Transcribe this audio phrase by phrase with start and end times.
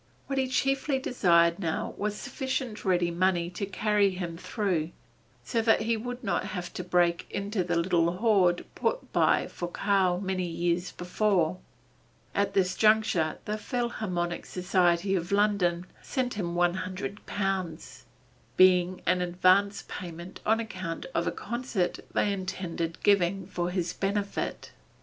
[0.25, 4.89] What he chiefly desired now was sufficient ready money to carry him through,
[5.43, 9.67] so that he would not have to break into the little hoard put by for
[9.69, 11.59] Karl many years before.
[12.33, 18.05] At this juncture the Philharmonic Society of London sent him one hundred pounds,
[18.57, 24.71] being an advance payment on account of a concert they intended giving for his benefit.